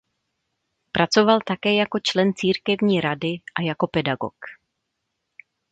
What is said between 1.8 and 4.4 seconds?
člen církevní rady a jako pedagog.